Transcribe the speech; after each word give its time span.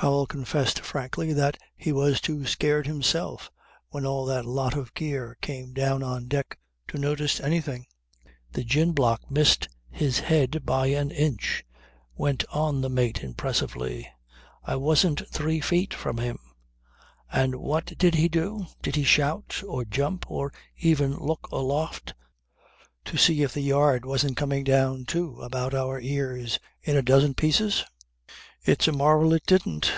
Powell 0.00 0.28
confessed 0.28 0.78
frankly 0.78 1.32
that 1.32 1.58
he 1.74 1.90
was 1.90 2.20
too 2.20 2.46
scared 2.46 2.86
himself 2.86 3.50
when 3.90 4.06
all 4.06 4.24
that 4.26 4.44
lot 4.46 4.74
of 4.76 4.94
gear 4.94 5.36
came 5.40 5.72
down 5.72 6.04
on 6.04 6.28
deck 6.28 6.56
to 6.86 6.98
notice 6.98 7.40
anything. 7.40 7.84
"The 8.52 8.62
gin 8.62 8.92
block 8.92 9.28
missed 9.28 9.66
his 9.90 10.20
head 10.20 10.64
by 10.64 10.86
an 10.86 11.10
inch," 11.10 11.64
went 12.14 12.44
on 12.52 12.80
the 12.80 12.88
mate 12.88 13.24
impressively. 13.24 14.08
"I 14.62 14.76
wasn't 14.76 15.28
three 15.30 15.60
feet 15.60 15.92
from 15.92 16.18
him. 16.18 16.38
And 17.32 17.56
what 17.56 17.98
did 17.98 18.14
he 18.14 18.28
do? 18.28 18.68
Did 18.80 18.94
he 18.94 19.02
shout, 19.04 19.64
or 19.66 19.84
jump, 19.84 20.30
or 20.30 20.52
even 20.76 21.16
look 21.16 21.48
aloft 21.50 22.14
to 23.06 23.16
see 23.16 23.42
if 23.42 23.52
the 23.52 23.62
yard 23.62 24.06
wasn't 24.06 24.36
coming 24.36 24.62
down 24.62 25.06
too 25.06 25.40
about 25.42 25.74
our 25.74 26.00
ears 26.00 26.60
in 26.84 26.94
a 26.96 27.02
dozen 27.02 27.34
pieces? 27.34 27.84
It's 28.60 28.86
a 28.88 28.92
marvel 28.92 29.32
it 29.32 29.46
didn't. 29.46 29.90